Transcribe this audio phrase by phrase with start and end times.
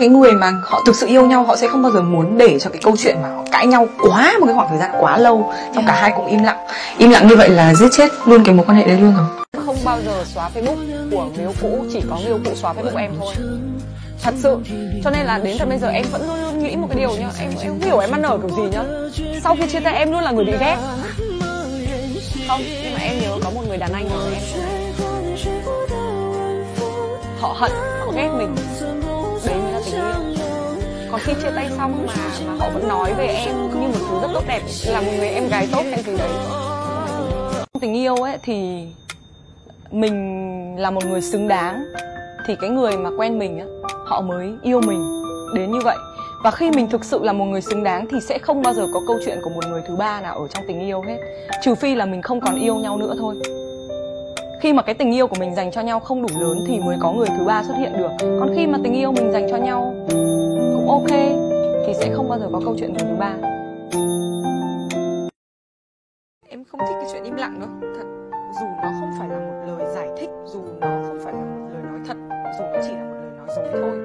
[0.00, 2.58] cái người mà họ thực sự yêu nhau họ sẽ không bao giờ muốn để
[2.58, 5.18] cho cái câu chuyện mà họ cãi nhau quá một cái khoảng thời gian quá
[5.18, 6.66] lâu xong cả hai cũng im lặng.
[6.98, 9.26] Im lặng như vậy là giết chết luôn cái mối quan hệ đấy luôn rồi.
[9.66, 13.12] Không bao giờ xóa facebook của yêu cũ chỉ có yêu cũ xóa facebook em
[13.20, 13.34] thôi.
[14.22, 14.58] Thật sự.
[15.04, 17.10] Cho nên là đến tận bây giờ em vẫn luôn luôn nghĩ một cái điều
[17.10, 17.28] nhá.
[17.40, 18.82] Em em không hiểu em ăn ở kiểu gì nhá.
[19.44, 20.76] Sau khi chia tay em luôn là người bị ghét.
[22.48, 24.42] Không nhưng mà em nhớ có một người đàn anh của em
[27.40, 27.70] họ hận
[28.00, 28.54] họ ghét mình
[31.12, 32.12] có khi chia tay xong mà
[32.46, 35.28] mà họ vẫn nói về em như một thứ rất tốt đẹp, là một người
[35.28, 36.30] em gái tốt hay gì đấy.
[37.80, 38.86] Tình yêu ấy thì
[39.90, 41.84] mình là một người xứng đáng.
[42.46, 43.66] Thì cái người mà quen mình á,
[44.06, 45.22] họ mới yêu mình
[45.54, 45.96] đến như vậy.
[46.44, 48.86] Và khi mình thực sự là một người xứng đáng thì sẽ không bao giờ
[48.94, 51.16] có câu chuyện của một người thứ ba nào ở trong tình yêu hết.
[51.62, 53.34] Trừ phi là mình không còn yêu nhau nữa thôi.
[54.60, 56.96] Khi mà cái tình yêu của mình dành cho nhau không đủ lớn thì mới
[57.00, 58.10] có người thứ ba xuất hiện được.
[58.20, 59.94] Còn khi mà tình yêu mình dành cho nhau
[60.86, 61.18] cũng ok
[61.86, 63.36] thì sẽ không bao giờ có câu chuyện người thứ ba.
[66.48, 68.06] Em không thích cái chuyện im lặng đâu thật.
[68.60, 71.68] Dù nó không phải là một lời giải thích dù nó không phải là một
[71.72, 72.16] lời nói thật
[72.58, 73.98] dù nó chỉ là một lời nói dối thôi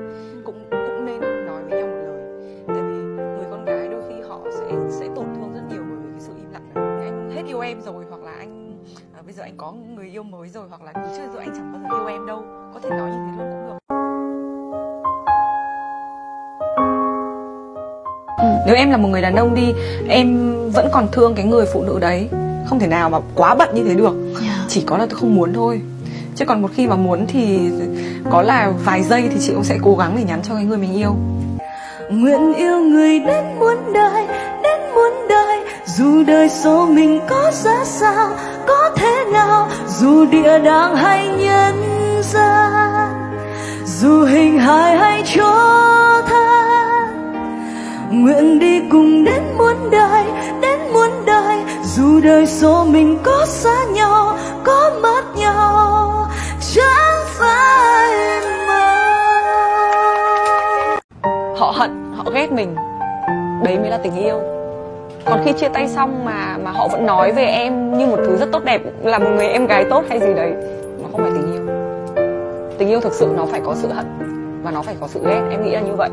[0.45, 2.21] cũng cũng nên nói với nhau một lời.
[2.67, 5.97] Tại vì người con gái đôi khi họ sẽ sẽ tổn thương rất nhiều bởi
[6.03, 7.05] vì cái sự im lặng này.
[7.05, 8.77] Anh hết yêu em rồi hoặc là anh
[9.13, 11.73] à, bây giờ anh có người yêu mới rồi hoặc là chưa giờ anh chẳng
[11.73, 12.43] bao giờ yêu em đâu.
[12.73, 13.60] Có thể nói như thế luôn
[18.65, 19.73] nếu em là một người đàn ông đi
[20.07, 22.29] em vẫn còn thương cái người phụ nữ đấy.
[22.69, 24.13] Không thể nào mà quá bận như thế được.
[24.67, 25.81] Chỉ có là tôi không muốn thôi.
[26.35, 27.59] Chứ còn một khi mà muốn thì
[28.31, 30.77] có là vài giây thì chị cũng sẽ cố gắng để nhắn cho cái người
[30.77, 31.15] mình yêu.
[32.09, 34.27] Nguyện yêu người đến muôn đời
[34.63, 35.59] đến muôn đời.
[35.85, 38.29] Dù đời số mình có ra sao
[38.67, 39.67] có thế nào
[39.99, 41.83] dù địa đàng hay nhân
[42.23, 43.09] gian.
[43.85, 45.90] Dù hình hài hay thân
[48.21, 50.23] nguyện đi cùng đến muôn đời,
[50.61, 51.57] đến muôn đời.
[51.83, 56.27] Dù đời số mình có xa nhau, có mất nhau,
[56.75, 58.11] chẳng phải
[58.67, 58.95] mơ
[61.57, 62.75] họ hận, họ ghét mình.
[63.63, 64.35] Đấy mới là tình yêu.
[65.25, 68.37] Còn khi chia tay xong mà mà họ vẫn nói về em như một thứ
[68.37, 70.53] rất tốt đẹp là một người em gái tốt hay gì đấy,
[71.01, 71.61] nó không phải tình yêu.
[72.77, 74.05] Tình yêu thực sự nó phải có sự hận
[74.63, 76.09] và nó phải có sự ghét em nghĩ là như vậy.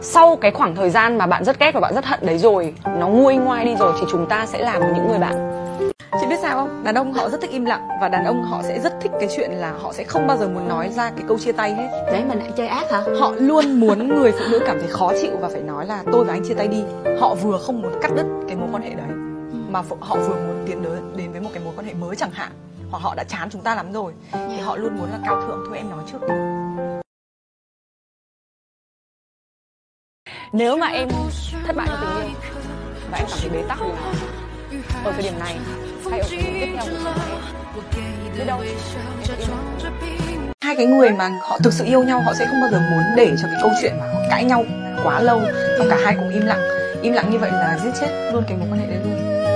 [0.00, 2.74] Sau cái khoảng thời gian mà bạn rất ghét và bạn rất hận đấy rồi
[2.98, 5.48] nó nguôi ngoai đi rồi thì chúng ta sẽ làm những người bạn.
[6.20, 6.84] Chị biết sao không?
[6.84, 9.28] Đàn ông họ rất thích im lặng và đàn ông họ sẽ rất thích cái
[9.36, 11.88] chuyện là họ sẽ không bao giờ muốn nói ra cái câu chia tay hết.
[12.12, 13.02] Để mình lại chơi ác hả?
[13.20, 16.24] Họ luôn muốn người phụ nữ cảm thấy khó chịu và phải nói là tôi
[16.24, 16.82] và anh chia tay đi.
[17.20, 19.06] Họ vừa không muốn cắt đứt cái mối quan hệ đấy
[19.70, 22.30] mà họ vừa muốn tiến đến đến với một cái mối quan hệ mới chẳng
[22.32, 22.52] hạn
[22.90, 25.64] hoặc họ đã chán chúng ta lắm rồi thì họ luôn muốn là cao thượng.
[25.68, 26.34] Thôi em nói trước đi
[30.52, 31.08] nếu mà em
[31.66, 32.34] thất bại trong tình yêu
[33.10, 33.78] và em cảm thấy bế tắc
[34.70, 35.56] thì ở thời điểm này,
[36.10, 37.12] hay ở thời điểm tiếp theo của
[37.74, 37.94] cuộc sống
[38.26, 38.76] em biết đâu em
[39.22, 39.34] sẽ
[40.60, 43.02] hai cái người mà họ thực sự yêu nhau, họ sẽ không bao giờ muốn
[43.16, 44.64] để cho cái câu chuyện mà họ cãi nhau
[45.04, 45.42] quá lâu
[45.78, 46.62] xong cả hai cùng im lặng.
[47.02, 49.51] Im lặng như vậy là giết chết luôn cái mối quan hệ đấy luôn.